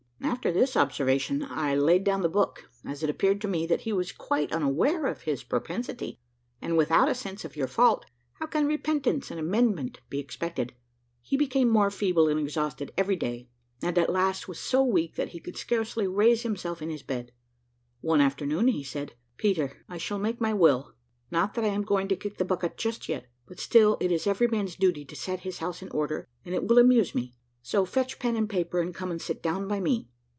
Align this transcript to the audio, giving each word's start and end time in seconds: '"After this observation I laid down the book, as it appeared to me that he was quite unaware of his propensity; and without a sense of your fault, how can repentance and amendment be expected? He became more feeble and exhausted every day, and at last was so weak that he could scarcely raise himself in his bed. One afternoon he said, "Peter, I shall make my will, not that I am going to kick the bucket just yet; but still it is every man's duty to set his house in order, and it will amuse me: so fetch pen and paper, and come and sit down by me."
'"After 0.41 0.51
this 0.51 0.75
observation 0.77 1.43
I 1.47 1.75
laid 1.75 2.03
down 2.03 2.21
the 2.23 2.29
book, 2.29 2.67
as 2.85 3.03
it 3.03 3.09
appeared 3.11 3.41
to 3.41 3.47
me 3.47 3.67
that 3.67 3.81
he 3.81 3.91
was 3.93 4.11
quite 4.11 4.51
unaware 4.53 5.05
of 5.07 5.21
his 5.23 5.43
propensity; 5.43 6.17
and 6.61 6.75
without 6.77 7.07
a 7.09 7.13
sense 7.15 7.43
of 7.45 7.55
your 7.55 7.67
fault, 7.67 8.05
how 8.33 8.45
can 8.47 8.65
repentance 8.65 9.29
and 9.29 9.39
amendment 9.39 9.99
be 10.09 10.17
expected? 10.19 10.73
He 11.21 11.37
became 11.37 11.69
more 11.69 11.91
feeble 11.91 12.27
and 12.27 12.39
exhausted 12.39 12.91
every 12.97 13.15
day, 13.15 13.49
and 13.83 13.97
at 13.99 14.09
last 14.11 14.47
was 14.47 14.59
so 14.59 14.83
weak 14.83 15.15
that 15.15 15.29
he 15.29 15.39
could 15.39 15.57
scarcely 15.57 16.07
raise 16.07 16.41
himself 16.43 16.81
in 16.81 16.89
his 16.89 17.03
bed. 17.03 17.31
One 17.99 18.21
afternoon 18.21 18.67
he 18.69 18.83
said, 18.83 19.13
"Peter, 19.37 19.83
I 19.89 19.97
shall 19.99 20.17
make 20.19 20.39
my 20.41 20.53
will, 20.55 20.95
not 21.29 21.53
that 21.55 21.65
I 21.65 21.69
am 21.69 21.83
going 21.83 22.07
to 22.07 22.15
kick 22.15 22.37
the 22.39 22.45
bucket 22.45 22.77
just 22.77 23.07
yet; 23.09 23.27
but 23.47 23.59
still 23.59 23.95
it 23.99 24.11
is 24.11 24.25
every 24.27 24.47
man's 24.47 24.75
duty 24.75 25.03
to 25.05 25.15
set 25.15 25.41
his 25.41 25.57
house 25.59 25.81
in 25.83 25.89
order, 25.89 26.25
and 26.45 26.55
it 26.55 26.67
will 26.67 26.77
amuse 26.79 27.13
me: 27.13 27.35
so 27.63 27.85
fetch 27.85 28.17
pen 28.17 28.35
and 28.35 28.49
paper, 28.49 28.79
and 28.79 28.95
come 28.95 29.11
and 29.11 29.21
sit 29.21 29.43
down 29.43 29.67
by 29.67 29.79
me." 29.79 30.07